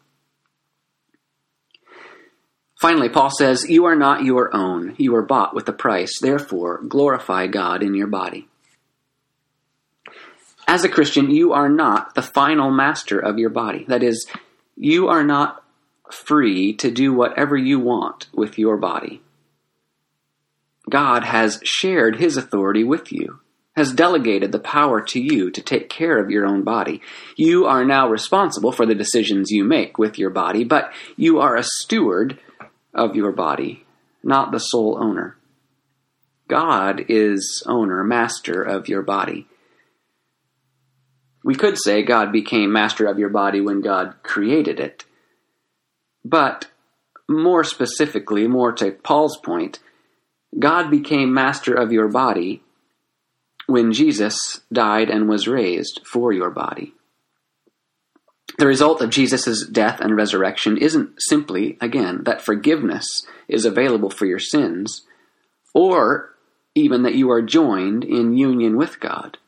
Finally, 2.81 3.09
Paul 3.09 3.31
says, 3.31 3.69
You 3.69 3.87
are 3.87 3.97
not 3.97 4.25
your 4.25 4.55
own. 4.55 4.95
You 4.99 5.15
are 5.17 5.23
bought 5.23 5.55
with 5.55 5.69
a 5.69 5.73
price. 5.73 6.21
Therefore, 6.21 6.83
glorify 6.83 7.47
God 7.47 7.83
in 7.83 7.95
your 7.95 8.07
body. 8.07 8.49
As 10.69 10.85
a 10.85 10.89
Christian, 10.89 11.31
you 11.31 11.53
are 11.53 11.69
not 11.69 12.15
the 12.15 12.23
final 12.23 12.71
master 12.71 13.19
of 13.19 13.39
your 13.39 13.51
body. 13.51 13.85
That 13.89 14.03
is, 14.03 14.27
you 14.77 15.09
are 15.09 15.25
not 15.25 15.65
free 16.13 16.75
to 16.75 16.91
do 16.91 17.13
whatever 17.13 17.57
you 17.57 17.79
want 17.79 18.27
with 18.33 18.59
your 18.59 18.77
body. 18.77 19.23
God 20.89 21.25
has 21.25 21.61
shared 21.65 22.17
his 22.17 22.37
authority 22.37 22.85
with 22.85 23.11
you, 23.11 23.41
has 23.75 23.93
delegated 23.93 24.53
the 24.53 24.61
power 24.61 25.01
to 25.01 25.21
you 25.21 25.51
to 25.51 25.61
take 25.61 25.89
care 25.89 26.19
of 26.19 26.31
your 26.31 26.47
own 26.47 26.63
body. 26.63 27.03
You 27.37 27.67
are 27.67 27.85
now 27.85 28.09
responsible 28.09 28.73
for 28.73 28.87
the 28.87 28.95
decisions 28.95 29.51
you 29.51 29.65
make 29.65 29.99
with 29.99 30.19
your 30.19 30.31
body, 30.31 30.65
but 30.65 30.93
you 31.17 31.41
are 31.41 31.57
a 31.57 31.65
steward 31.65 32.39
of 32.95 33.17
your 33.17 33.33
body, 33.33 33.85
not 34.23 34.53
the 34.53 34.61
sole 34.61 34.99
owner. 35.01 35.37
God 36.49 37.05
is 37.09 37.65
owner, 37.67 38.05
master 38.05 38.63
of 38.63 38.89
your 38.89 39.03
body. 39.03 39.49
We 41.43 41.55
could 41.55 41.77
say 41.79 42.03
God 42.03 42.33
became 42.33 42.73
master 42.73 43.07
of 43.07 43.19
your 43.19 43.29
body 43.29 43.61
when 43.61 43.81
God 43.81 44.15
created 44.23 44.81
it. 44.81 45.05
But 46.29 46.67
more 47.29 47.63
specifically, 47.63 48.49
more 48.49 48.73
to 48.73 48.91
Paul's 48.91 49.37
point, 49.37 49.79
God 50.59 50.91
became 50.91 51.33
master 51.33 51.73
of 51.73 51.93
your 51.93 52.09
body 52.09 52.63
when 53.69 53.93
Jesus 53.93 54.61
died 54.73 55.09
and 55.09 55.29
was 55.29 55.47
raised 55.47 56.01
for 56.05 56.33
your 56.33 56.51
body. 56.51 56.95
The 58.59 58.67
result 58.67 59.01
of 59.03 59.11
Jesus' 59.11 59.67
death 59.67 60.01
and 60.01 60.17
resurrection 60.17 60.77
isn't 60.79 61.21
simply, 61.23 61.77
again, 61.81 62.25
that 62.25 62.43
forgiveness 62.43 63.07
is 63.47 63.65
available 63.65 64.11
for 64.11 64.27
your 64.27 64.39
sins, 64.41 65.03
or 65.75 66.35
even 66.75 67.05
that 67.05 67.15
you 67.15 67.31
are 67.31 67.43
joined 67.43 68.03
in 68.03 68.37
union 68.37 68.77
with 68.77 68.99
God. 68.99 69.39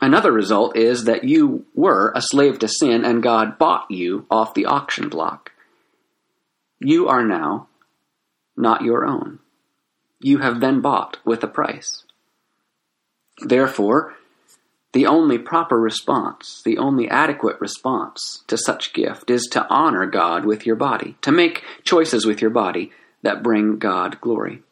Another 0.00 0.30
result 0.30 0.76
is 0.76 1.04
that 1.04 1.24
you 1.24 1.66
were 1.74 2.12
a 2.14 2.22
slave 2.22 2.60
to 2.60 2.68
sin 2.68 3.04
and 3.04 3.22
God 3.22 3.58
bought 3.58 3.90
you 3.90 4.26
off 4.30 4.54
the 4.54 4.66
auction 4.66 5.08
block. 5.08 5.50
You 6.80 7.08
are 7.08 7.24
now 7.24 7.68
not 8.56 8.82
your 8.82 9.04
own. 9.04 9.40
You 10.20 10.38
have 10.38 10.60
been 10.60 10.80
bought 10.80 11.18
with 11.24 11.42
a 11.42 11.48
price. 11.48 12.04
Therefore, 13.40 14.14
the 14.92 15.06
only 15.06 15.38
proper 15.38 15.78
response, 15.78 16.62
the 16.64 16.78
only 16.78 17.08
adequate 17.08 17.60
response 17.60 18.44
to 18.46 18.56
such 18.56 18.92
gift 18.92 19.28
is 19.28 19.48
to 19.50 19.66
honor 19.68 20.06
God 20.06 20.44
with 20.44 20.64
your 20.64 20.76
body, 20.76 21.16
to 21.22 21.32
make 21.32 21.64
choices 21.82 22.24
with 22.24 22.40
your 22.40 22.50
body 22.50 22.92
that 23.22 23.42
bring 23.42 23.78
God 23.78 24.20
glory. 24.20 24.62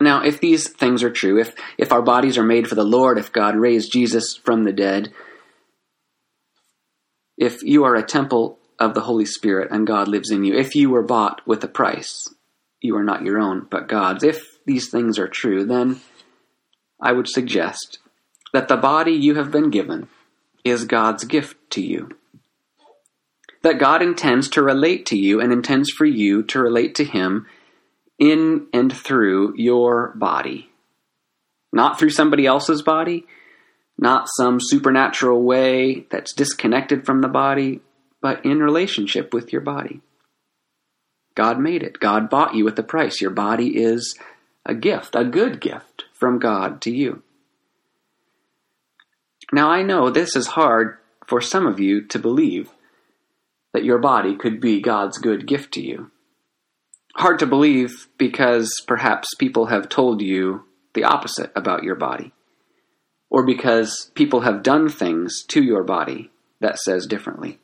Now, 0.00 0.24
if 0.24 0.40
these 0.40 0.68
things 0.68 1.02
are 1.02 1.10
true, 1.10 1.38
if, 1.38 1.54
if 1.76 1.92
our 1.92 2.02
bodies 2.02 2.38
are 2.38 2.44
made 2.44 2.68
for 2.68 2.74
the 2.74 2.84
Lord, 2.84 3.18
if 3.18 3.32
God 3.32 3.54
raised 3.54 3.92
Jesus 3.92 4.34
from 4.34 4.64
the 4.64 4.72
dead, 4.72 5.12
if 7.36 7.62
you 7.62 7.84
are 7.84 7.94
a 7.94 8.02
temple 8.02 8.58
of 8.78 8.94
the 8.94 9.02
Holy 9.02 9.24
Spirit 9.24 9.70
and 9.70 9.86
God 9.86 10.08
lives 10.08 10.30
in 10.30 10.44
you, 10.44 10.54
if 10.54 10.74
you 10.74 10.90
were 10.90 11.02
bought 11.02 11.40
with 11.46 11.62
a 11.64 11.68
price, 11.68 12.28
you 12.80 12.96
are 12.96 13.04
not 13.04 13.22
your 13.22 13.38
own, 13.38 13.66
but 13.70 13.88
God's. 13.88 14.24
If 14.24 14.58
these 14.66 14.90
things 14.90 15.18
are 15.18 15.28
true, 15.28 15.64
then 15.64 16.00
I 17.00 17.12
would 17.12 17.28
suggest 17.28 17.98
that 18.52 18.68
the 18.68 18.76
body 18.76 19.12
you 19.12 19.34
have 19.34 19.50
been 19.50 19.70
given 19.70 20.08
is 20.64 20.84
God's 20.84 21.24
gift 21.24 21.56
to 21.70 21.82
you. 21.82 22.10
That 23.62 23.78
God 23.78 24.02
intends 24.02 24.48
to 24.50 24.62
relate 24.62 25.06
to 25.06 25.16
you 25.16 25.40
and 25.40 25.52
intends 25.52 25.90
for 25.90 26.04
you 26.04 26.42
to 26.44 26.60
relate 26.60 26.94
to 26.96 27.04
Him 27.04 27.46
in 28.18 28.66
and 28.72 28.92
through 28.92 29.54
your 29.56 30.12
body. 30.16 30.70
Not 31.72 31.98
through 31.98 32.10
somebody 32.10 32.46
else's 32.46 32.82
body, 32.82 33.26
not 33.98 34.28
some 34.36 34.58
supernatural 34.60 35.42
way 35.42 36.06
that's 36.10 36.32
disconnected 36.32 37.06
from 37.06 37.20
the 37.20 37.28
body, 37.28 37.80
but 38.24 38.42
in 38.42 38.58
relationship 38.60 39.34
with 39.34 39.52
your 39.52 39.60
body. 39.60 40.00
God 41.34 41.60
made 41.60 41.82
it. 41.82 42.00
God 42.00 42.30
bought 42.30 42.54
you 42.54 42.64
with 42.64 42.78
a 42.78 42.82
price. 42.82 43.20
Your 43.20 43.30
body 43.30 43.76
is 43.76 44.18
a 44.64 44.74
gift, 44.74 45.14
a 45.14 45.26
good 45.26 45.60
gift 45.60 46.04
from 46.14 46.38
God 46.38 46.80
to 46.80 46.90
you. 46.90 47.22
Now, 49.52 49.68
I 49.68 49.82
know 49.82 50.08
this 50.08 50.34
is 50.36 50.46
hard 50.46 50.96
for 51.26 51.42
some 51.42 51.66
of 51.66 51.78
you 51.78 52.00
to 52.06 52.18
believe 52.18 52.70
that 53.74 53.84
your 53.84 53.98
body 53.98 54.34
could 54.34 54.58
be 54.58 54.80
God's 54.80 55.18
good 55.18 55.46
gift 55.46 55.74
to 55.74 55.82
you. 55.82 56.10
Hard 57.16 57.38
to 57.40 57.46
believe 57.46 58.08
because 58.16 58.72
perhaps 58.86 59.34
people 59.34 59.66
have 59.66 59.90
told 59.90 60.22
you 60.22 60.64
the 60.94 61.04
opposite 61.04 61.52
about 61.54 61.82
your 61.82 61.94
body, 61.94 62.32
or 63.28 63.44
because 63.44 64.10
people 64.14 64.40
have 64.40 64.62
done 64.62 64.88
things 64.88 65.44
to 65.48 65.62
your 65.62 65.84
body 65.84 66.30
that 66.60 66.78
says 66.78 67.06
differently, 67.06 67.58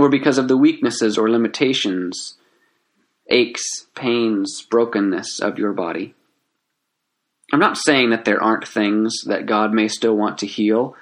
or 0.00 0.08
because 0.08 0.38
of 0.38 0.48
the 0.48 0.56
weaknesses 0.56 1.18
or 1.18 1.28
limitations 1.28 2.38
aches, 3.28 3.86
pains, 3.94 4.66
brokenness 4.68 5.38
of 5.40 5.58
your 5.58 5.72
body. 5.72 6.14
I'm 7.52 7.60
not 7.60 7.76
saying 7.76 8.10
that 8.10 8.24
there 8.24 8.42
aren't 8.42 8.66
things 8.66 9.14
that 9.26 9.46
God 9.46 9.72
may 9.72 9.88
still 9.88 10.16
want 10.16 10.38
to 10.38 10.46
heal, 10.46 10.96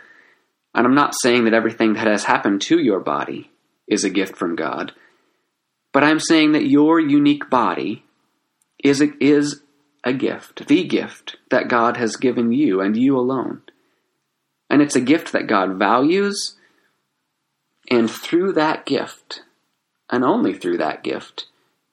and 0.74 0.86
I'm 0.86 0.96
not 0.96 1.14
saying 1.14 1.44
that 1.44 1.54
everything 1.54 1.94
that 1.94 2.06
has 2.06 2.24
happened 2.24 2.60
to 2.62 2.78
your 2.78 3.00
body 3.00 3.50
is 3.86 4.04
a 4.04 4.10
gift 4.10 4.36
from 4.36 4.56
God, 4.56 4.92
but 5.92 6.02
I'm 6.02 6.20
saying 6.20 6.52
that 6.52 6.66
your 6.66 7.00
unique 7.00 7.48
body 7.48 8.04
is 8.82 9.00
a, 9.00 9.08
is 9.20 9.62
a 10.04 10.12
gift, 10.12 10.66
the 10.66 10.84
gift 10.84 11.36
that 11.50 11.68
God 11.68 11.96
has 11.96 12.16
given 12.16 12.52
you 12.52 12.80
and 12.80 12.96
you 12.96 13.16
alone. 13.16 13.62
And 14.68 14.82
it's 14.82 14.96
a 14.96 15.00
gift 15.00 15.32
that 15.32 15.46
God 15.46 15.78
values, 15.78 16.57
and 17.90 18.10
through 18.10 18.52
that 18.52 18.86
gift, 18.86 19.42
and 20.10 20.24
only 20.24 20.54
through 20.54 20.78
that 20.78 21.02
gift, 21.02 21.46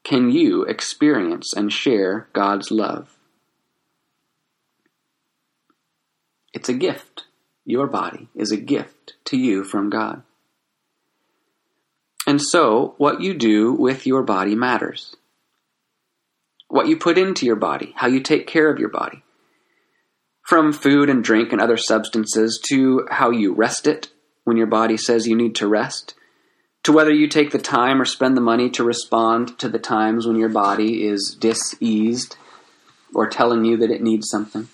can 0.04 0.30
you 0.30 0.64
experience 0.64 1.54
and 1.54 1.74
share 1.74 2.30
God's 2.34 2.70
love. 2.70 3.18
It's 6.54 6.70
a 6.70 6.74
gift. 6.74 7.26
Your 7.66 7.88
body 7.88 8.30
is 8.36 8.52
a 8.52 8.58
gift 8.58 9.16
to 9.26 9.38
you 9.38 9.64
from 9.64 9.90
God. 9.90 10.22
And 12.28 12.42
so, 12.42 12.94
what 12.98 13.22
you 13.22 13.34
do 13.34 13.74
with 13.74 14.06
your 14.06 14.24
body 14.24 14.56
matters. 14.56 15.16
What 16.68 16.88
you 16.88 16.98
put 16.98 17.18
into 17.18 17.46
your 17.46 17.56
body, 17.56 17.94
how 17.96 18.08
you 18.08 18.20
take 18.20 18.48
care 18.48 18.70
of 18.70 18.80
your 18.80 18.90
body. 18.90 19.24
From 20.44 20.72
food 20.72 21.10
and 21.10 21.24
drink 21.24 21.52
and 21.52 21.62
other 21.62 21.78
substances 21.78 22.62
to 22.70 23.08
how 23.10 23.32
you 23.32 23.54
rest 23.54 23.88
it 23.88 24.10
when 24.46 24.58
your 24.58 24.68
body 24.68 24.96
says 24.96 25.28
you 25.28 25.36
need 25.36 25.56
to 25.56 25.68
rest, 25.68 26.16
to 26.84 26.94
whether 26.94 27.12
you 27.12 27.28
take 27.28 27.52
the 27.52 27.60
time 27.60 28.02
or 28.02 28.06
spend 28.06 28.38
the 28.38 28.42
money 28.42 28.70
to 28.70 28.84
respond 28.84 29.60
to 29.60 29.68
the 29.68 29.80
times 29.80 30.26
when 30.26 30.38
your 30.38 30.50
body 30.50 31.06
is 31.06 31.36
diseased 31.40 32.38
or 33.14 33.28
telling 33.28 33.66
you 33.66 33.76
that 33.78 33.92
it 33.92 34.02
needs 34.02 34.30
something. 34.30 34.70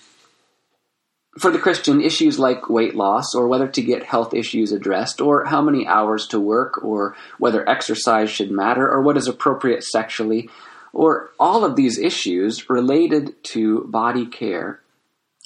For 1.40 1.50
the 1.50 1.60
Christian, 1.60 2.02
issues 2.02 2.38
like 2.38 2.70
weight 2.70 2.94
loss 2.94 3.34
or 3.34 3.48
whether 3.48 3.68
to 3.68 3.82
get 3.82 4.04
health 4.04 4.34
issues 4.34 4.74
addressed 4.74 5.22
or 5.22 5.46
how 5.46 5.62
many 5.62 5.88
hours 5.88 6.28
to 6.28 6.40
work 6.40 6.84
or 6.84 7.16
whether 7.38 7.68
exercise 7.70 8.30
should 8.30 8.52
matter 8.52 8.90
or 8.90 9.02
what 9.02 9.16
is 9.16 9.28
appropriate 9.28 9.84
sexually 9.84 10.50
or 10.92 11.32
all 11.40 11.64
of 11.64 11.78
these 11.78 11.98
issues 11.98 12.70
related 12.70 13.42
to 13.46 13.86
body 13.86 14.26
care, 14.26 14.82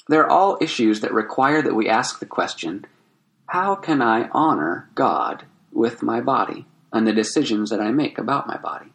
they're 0.08 0.28
all 0.28 0.58
issues 0.60 1.00
that 1.00 1.12
require 1.12 1.62
that 1.62 1.74
we 1.74 1.88
ask 1.88 2.18
the 2.18 2.26
question, 2.26 2.84
how 3.46 3.74
can 3.74 4.02
I 4.02 4.28
honor 4.32 4.90
God 4.94 5.44
with 5.72 6.02
my 6.02 6.20
body 6.20 6.66
and 6.92 7.06
the 7.06 7.12
decisions 7.12 7.70
that 7.70 7.80
I 7.80 7.90
make 7.90 8.18
about 8.18 8.48
my 8.48 8.56
body. 8.56 8.92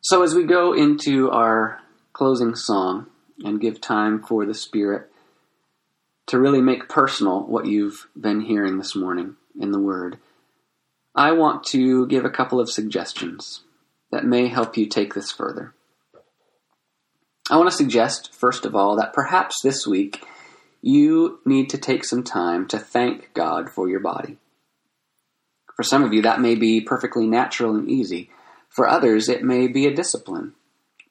So, 0.00 0.22
as 0.22 0.34
we 0.34 0.44
go 0.44 0.72
into 0.72 1.30
our 1.30 1.80
closing 2.12 2.54
song 2.54 3.06
and 3.44 3.60
give 3.60 3.80
time 3.80 4.22
for 4.22 4.46
the 4.46 4.54
Spirit 4.54 5.10
to 6.26 6.40
really 6.40 6.60
make 6.60 6.88
personal 6.88 7.42
what 7.42 7.66
you've 7.66 8.08
been 8.18 8.40
hearing 8.40 8.78
this 8.78 8.96
morning 8.96 9.36
in 9.60 9.70
the 9.70 9.78
Word, 9.78 10.18
I 11.14 11.32
want 11.32 11.64
to 11.66 12.06
give 12.06 12.24
a 12.24 12.30
couple 12.30 12.58
of 12.58 12.70
suggestions 12.70 13.60
that 14.10 14.24
may 14.24 14.48
help 14.48 14.76
you 14.76 14.86
take 14.86 15.14
this 15.14 15.30
further. 15.30 15.74
I 17.50 17.56
want 17.58 17.70
to 17.70 17.76
suggest, 17.76 18.34
first 18.34 18.64
of 18.64 18.74
all, 18.74 18.96
that 18.96 19.12
perhaps 19.12 19.60
this 19.62 19.86
week 19.86 20.24
you 20.82 21.38
need 21.44 21.70
to 21.70 21.78
take 21.78 22.04
some 22.04 22.24
time 22.24 22.66
to 22.66 22.78
thank 22.78 23.32
God 23.32 23.70
for 23.70 23.88
your 23.88 24.00
body. 24.00 24.36
For 25.76 25.84
some 25.84 26.02
of 26.02 26.12
you, 26.12 26.20
that 26.22 26.40
may 26.40 26.56
be 26.56 26.80
perfectly 26.80 27.26
natural 27.26 27.74
and 27.74 27.88
easy. 27.88 28.30
For 28.68 28.88
others, 28.88 29.28
it 29.28 29.42
may 29.42 29.68
be 29.68 29.86
a 29.86 29.94
discipline 29.94 30.54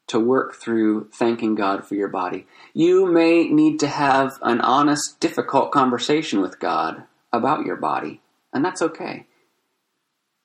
to 0.08 0.20
work 0.20 0.56
through 0.56 1.08
thanking 1.14 1.56
God 1.56 1.86
for 1.86 1.96
your 1.96 2.10
body. 2.10 2.46
You 2.74 3.10
may 3.10 3.48
need 3.48 3.80
to 3.80 3.88
have 3.88 4.38
an 4.42 4.60
honest, 4.60 5.20
difficult 5.22 5.72
conversation 5.72 6.42
with 6.42 6.60
God 6.60 7.04
about 7.32 7.66
your 7.66 7.78
body, 7.78 8.22
and 8.54 8.64
that's 8.64 8.82
okay. 8.82 9.26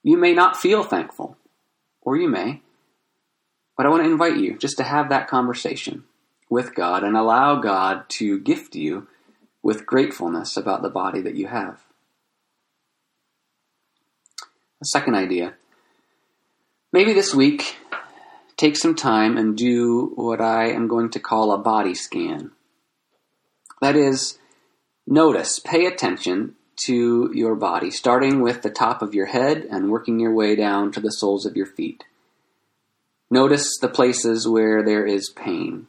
You 0.04 0.16
may 0.16 0.35
not 0.35 0.56
feel 0.56 0.85
thankful, 0.85 1.37
or 2.00 2.16
you 2.16 2.28
may, 2.28 2.62
but 3.76 3.87
I 3.87 3.88
want 3.88 4.04
to 4.04 4.11
invite 4.11 4.37
you 4.37 4.56
just 4.56 4.76
to 4.76 4.85
have 4.85 5.09
that 5.09 5.26
conversation 5.26 6.04
with 6.49 6.75
God 6.75 7.02
and 7.02 7.16
allow 7.16 7.56
God 7.56 8.09
to 8.11 8.38
gift 8.38 8.76
you 8.76 9.09
with 9.66 9.85
gratefulness 9.85 10.56
about 10.56 10.80
the 10.80 10.88
body 10.88 11.20
that 11.20 11.35
you 11.35 11.49
have. 11.49 11.80
A 14.80 14.85
second 14.85 15.16
idea. 15.16 15.54
Maybe 16.92 17.12
this 17.12 17.34
week, 17.34 17.76
take 18.56 18.76
some 18.76 18.95
time 18.95 19.36
and 19.36 19.56
do 19.56 20.12
what 20.14 20.41
I 20.41 20.69
am 20.69 20.86
going 20.86 21.10
to 21.10 21.19
call 21.19 21.50
a 21.50 21.58
body 21.58 21.97
scan. 21.97 22.52
That 23.80 23.97
is, 23.97 24.38
notice, 25.04 25.58
pay 25.58 25.86
attention 25.86 26.54
to 26.84 27.32
your 27.34 27.56
body, 27.56 27.91
starting 27.91 28.43
with 28.43 28.62
the 28.62 28.71
top 28.71 29.02
of 29.02 29.14
your 29.14 29.26
head 29.26 29.67
and 29.69 29.91
working 29.91 30.21
your 30.21 30.32
way 30.32 30.54
down 30.54 30.93
to 30.93 31.00
the 31.00 31.10
soles 31.10 31.45
of 31.45 31.56
your 31.56 31.67
feet. 31.67 32.04
Notice 33.32 33.76
the 33.80 33.88
places 33.88 34.47
where 34.47 34.84
there 34.84 35.04
is 35.04 35.28
pain, 35.28 35.88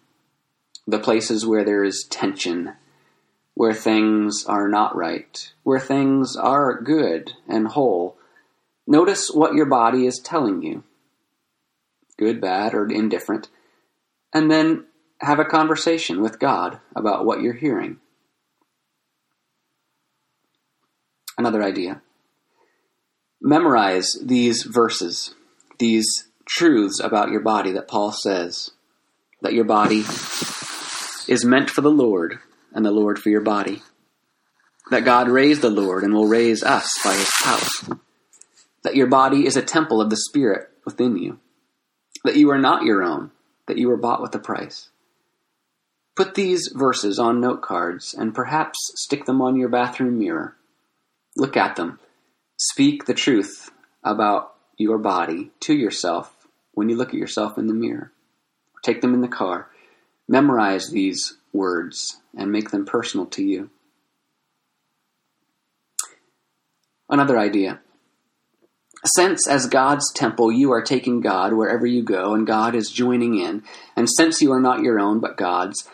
the 0.87 0.97
places 0.97 1.45
where 1.45 1.63
there 1.63 1.83
is 1.83 2.07
tension 2.09 2.73
where 3.57 3.73
things 3.73 4.45
are 4.47 4.67
not 4.67 4.95
right, 4.95 5.51
where 5.63 5.79
things 5.79 6.35
are 6.35 6.79
good 6.79 7.33
and 7.47 7.67
whole. 7.69 8.15
Notice 8.85 9.31
what 9.33 9.55
your 9.55 9.65
body 9.65 10.05
is 10.05 10.19
telling 10.19 10.61
you 10.61 10.83
good, 12.19 12.39
bad, 12.39 12.75
or 12.75 12.87
indifferent 12.87 13.49
and 14.31 14.51
then 14.51 14.85
have 15.21 15.39
a 15.39 15.45
conversation 15.45 16.21
with 16.21 16.37
God 16.37 16.79
about 16.95 17.25
what 17.25 17.41
you're 17.41 17.53
hearing. 17.53 17.97
Another 21.35 21.63
idea. 21.63 22.03
Memorize 23.41 24.19
these 24.23 24.61
verses, 24.61 25.33
these 25.79 26.27
truths 26.45 26.99
about 26.99 27.31
your 27.31 27.41
body 27.41 27.71
that 27.71 27.87
Paul 27.87 28.11
says 28.11 28.69
that 29.41 29.53
your 29.53 29.65
body 29.65 30.03
is 31.27 31.43
meant 31.43 31.71
for 31.71 31.81
the 31.81 31.89
Lord 31.89 32.37
and 32.77 32.85
the 32.85 32.91
Lord 32.91 33.17
for 33.17 33.29
your 33.29 33.41
body. 33.41 33.81
That 34.91 35.03
God 35.03 35.27
raised 35.27 35.61
the 35.61 35.69
Lord 35.69 36.03
and 36.03 36.13
will 36.13 36.27
raise 36.27 36.61
us 36.61 36.93
by 37.03 37.15
his 37.15 37.31
power. 37.43 37.97
That 38.83 38.95
your 38.95 39.07
body 39.07 39.47
is 39.47 39.57
a 39.57 39.63
temple 39.63 39.99
of 39.99 40.11
the 40.11 40.15
Spirit 40.15 40.69
within 40.85 41.17
you. 41.17 41.39
That 42.23 42.35
you 42.35 42.51
are 42.51 42.59
not 42.59 42.83
your 42.83 43.03
own, 43.03 43.31
that 43.65 43.79
you 43.79 43.87
were 43.89 43.97
bought 43.97 44.21
with 44.21 44.35
a 44.35 44.39
price. 44.39 44.89
Put 46.15 46.35
these 46.35 46.71
verses 46.73 47.17
on 47.17 47.41
note 47.41 47.63
cards 47.63 48.13
and 48.13 48.35
perhaps 48.35 48.77
stick 48.95 49.25
them 49.25 49.41
on 49.41 49.55
your 49.55 49.69
bathroom 49.69 50.19
mirror. 50.19 50.55
Look 51.35 51.57
at 51.57 51.77
them. 51.77 51.99
Speak 52.57 53.05
the 53.05 53.15
truth 53.15 53.71
about 54.03 54.53
your 54.77 54.99
body 54.99 55.49
to 55.61 55.73
yourself 55.73 56.47
when 56.73 56.89
you 56.89 56.95
look 56.95 57.09
at 57.09 57.15
yourself 57.15 57.57
in 57.57 57.65
the 57.65 57.73
mirror. 57.73 58.11
Take 58.83 59.01
them 59.01 59.15
in 59.15 59.21
the 59.21 59.27
car. 59.27 59.69
Memorize 60.27 60.91
these 60.91 61.37
words 61.57 62.21
and 62.37 62.51
make 62.51 62.71
them 62.71 62.85
personal 62.85 63.25
to 63.25 63.43
you. 63.43 63.69
Another 67.09 67.37
idea. 67.37 67.81
Since, 69.05 69.47
as 69.47 69.67
God's 69.67 70.11
temple, 70.11 70.51
you 70.51 70.71
are 70.71 70.81
taking 70.81 71.21
God 71.21 71.53
wherever 71.53 71.85
you 71.85 72.03
go, 72.03 72.33
and 72.33 72.47
God 72.47 72.75
is 72.75 72.91
joining 72.91 73.37
in, 73.37 73.63
and 73.95 74.09
since 74.09 74.41
you 74.41 74.51
are 74.51 74.59
not 74.59 74.81
your 74.81 74.99
own 74.99 75.19
but 75.19 75.37
God's, 75.37 75.87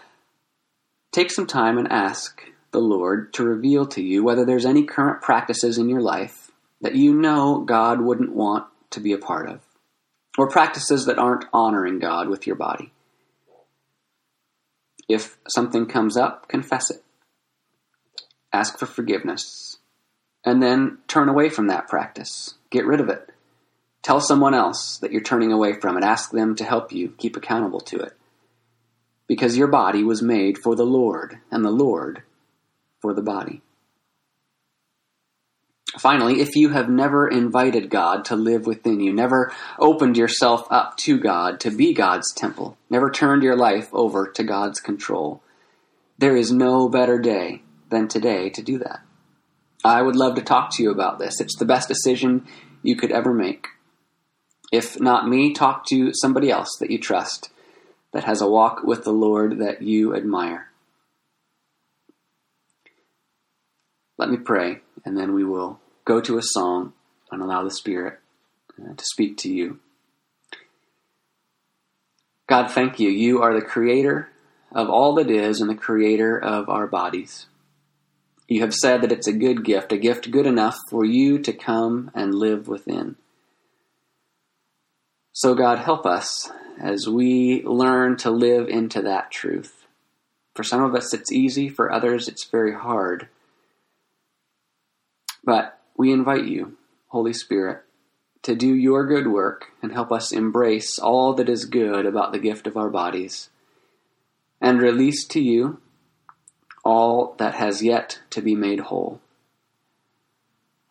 take 1.11 1.29
some 1.29 1.45
time 1.45 1.77
and 1.77 1.91
ask 1.91 2.41
the 2.71 2.79
Lord 2.79 3.33
to 3.33 3.43
reveal 3.43 3.85
to 3.87 4.01
you 4.01 4.23
whether 4.23 4.45
there's 4.45 4.65
any 4.65 4.83
current 4.83 5.21
practices 5.21 5.77
in 5.77 5.89
your 5.89 6.01
life 6.01 6.49
that 6.81 6.95
you 6.95 7.13
know 7.13 7.59
God 7.59 8.01
wouldn't 8.01 8.33
want 8.33 8.65
to 8.91 8.99
be 8.99 9.11
a 9.11 9.17
part 9.17 9.49
of, 9.49 9.59
or 10.37 10.49
practices 10.49 11.05
that 11.05 11.19
aren't 11.19 11.45
honoring 11.53 11.99
God 11.99 12.29
with 12.29 12.47
your 12.47 12.55
body. 12.55 12.92
If 15.09 15.37
something 15.47 15.85
comes 15.85 16.17
up, 16.17 16.47
confess 16.47 16.89
it. 16.89 17.03
Ask 18.51 18.77
for 18.77 18.85
forgiveness. 18.85 19.77
And 20.45 20.61
then 20.61 20.99
turn 21.07 21.29
away 21.29 21.49
from 21.49 21.67
that 21.67 21.87
practice. 21.87 22.55
Get 22.69 22.85
rid 22.85 22.99
of 22.99 23.09
it. 23.09 23.29
Tell 24.01 24.19
someone 24.19 24.53
else 24.53 24.97
that 24.97 25.11
you're 25.11 25.21
turning 25.21 25.51
away 25.51 25.73
from 25.73 25.97
it. 25.97 26.03
Ask 26.03 26.31
them 26.31 26.55
to 26.55 26.65
help 26.65 26.91
you 26.91 27.15
keep 27.17 27.37
accountable 27.37 27.79
to 27.81 27.99
it. 27.99 28.13
Because 29.27 29.57
your 29.57 29.67
body 29.67 30.03
was 30.03 30.21
made 30.21 30.57
for 30.57 30.75
the 30.75 30.85
Lord, 30.85 31.39
and 31.49 31.63
the 31.63 31.71
Lord 31.71 32.23
for 33.01 33.13
the 33.13 33.21
body. 33.21 33.61
Finally, 35.99 36.41
if 36.41 36.55
you 36.55 36.69
have 36.69 36.89
never 36.89 37.27
invited 37.27 37.89
God 37.89 38.25
to 38.25 38.35
live 38.35 38.65
within 38.65 38.99
you, 38.99 39.13
never 39.13 39.53
opened 39.77 40.17
yourself 40.17 40.65
up 40.71 40.97
to 40.97 41.19
God 41.19 41.59
to 41.59 41.69
be 41.69 41.93
God's 41.93 42.33
temple, 42.33 42.77
never 42.89 43.11
turned 43.11 43.43
your 43.43 43.55
life 43.55 43.89
over 43.93 44.27
to 44.27 44.43
God's 44.43 44.79
control, 44.79 45.43
there 46.17 46.35
is 46.35 46.51
no 46.51 46.89
better 46.89 47.19
day 47.19 47.61
than 47.89 48.07
today 48.07 48.49
to 48.49 48.63
do 48.63 48.79
that. 48.79 49.01
I 49.85 50.01
would 50.01 50.15
love 50.15 50.35
to 50.35 50.41
talk 50.41 50.71
to 50.73 50.83
you 50.83 50.89
about 50.89 51.19
this. 51.19 51.39
It's 51.39 51.57
the 51.57 51.65
best 51.65 51.87
decision 51.87 52.47
you 52.81 52.95
could 52.95 53.11
ever 53.11 53.33
make. 53.33 53.67
If 54.71 54.99
not 54.99 55.27
me, 55.27 55.53
talk 55.53 55.85
to 55.87 56.11
somebody 56.13 56.49
else 56.49 56.75
that 56.79 56.89
you 56.89 56.97
trust, 56.97 57.51
that 58.13 58.23
has 58.23 58.41
a 58.41 58.49
walk 58.49 58.83
with 58.83 59.03
the 59.03 59.11
Lord 59.11 59.59
that 59.59 59.83
you 59.83 60.15
admire. 60.15 60.69
Let 64.17 64.29
me 64.29 64.37
pray, 64.37 64.81
and 65.05 65.17
then 65.17 65.33
we 65.33 65.43
will 65.43 65.79
go 66.05 66.21
to 66.21 66.37
a 66.37 66.43
song 66.43 66.93
and 67.31 67.41
allow 67.41 67.63
the 67.63 67.71
Spirit 67.71 68.19
uh, 68.81 68.93
to 68.95 69.05
speak 69.05 69.37
to 69.37 69.51
you. 69.51 69.79
God, 72.47 72.69
thank 72.69 72.99
you. 72.99 73.09
You 73.09 73.41
are 73.41 73.53
the 73.53 73.65
creator 73.65 74.29
of 74.71 74.89
all 74.89 75.15
that 75.15 75.29
is 75.29 75.61
and 75.61 75.69
the 75.69 75.75
creator 75.75 76.37
of 76.37 76.69
our 76.69 76.87
bodies. 76.87 77.45
You 78.47 78.61
have 78.61 78.73
said 78.73 79.01
that 79.01 79.11
it's 79.11 79.27
a 79.27 79.33
good 79.33 79.63
gift, 79.63 79.91
a 79.91 79.97
gift 79.97 80.29
good 80.29 80.45
enough 80.45 80.77
for 80.89 81.05
you 81.05 81.39
to 81.39 81.53
come 81.53 82.11
and 82.13 82.35
live 82.35 82.67
within. 82.67 83.15
So, 85.31 85.55
God, 85.55 85.79
help 85.79 86.05
us 86.05 86.51
as 86.79 87.07
we 87.07 87.63
learn 87.63 88.17
to 88.17 88.29
live 88.29 88.67
into 88.67 89.01
that 89.03 89.31
truth. 89.31 89.87
For 90.55 90.63
some 90.63 90.83
of 90.83 90.93
us, 90.93 91.13
it's 91.13 91.31
easy, 91.31 91.69
for 91.69 91.91
others, 91.91 92.27
it's 92.27 92.45
very 92.45 92.73
hard. 92.73 93.27
But 95.43 95.79
we 95.95 96.11
invite 96.11 96.45
you, 96.45 96.77
Holy 97.07 97.33
Spirit, 97.33 97.83
to 98.43 98.55
do 98.55 98.73
your 98.73 99.05
good 99.05 99.27
work 99.27 99.67
and 99.81 99.91
help 99.91 100.11
us 100.11 100.31
embrace 100.31 100.99
all 100.99 101.33
that 101.33 101.49
is 101.49 101.65
good 101.65 102.05
about 102.05 102.31
the 102.31 102.39
gift 102.39 102.67
of 102.67 102.75
our 102.75 102.89
bodies 102.89 103.49
and 104.59 104.81
release 104.81 105.25
to 105.25 105.41
you 105.41 105.79
all 106.83 107.35
that 107.37 107.53
has 107.55 107.81
yet 107.81 108.19
to 108.29 108.41
be 108.41 108.55
made 108.55 108.79
whole. 108.79 109.21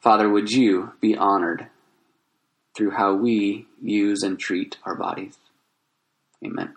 Father, 0.01 0.29
would 0.29 0.51
you 0.51 0.93
be 1.01 1.17
honored 1.17 1.69
through 2.75 2.91
how 2.93 3.15
we 3.15 3.67
use 3.81 4.23
and 4.23 4.39
treat 4.39 4.79
our 4.85 4.95
bodies? 4.95 5.37
Amen. 6.45 6.75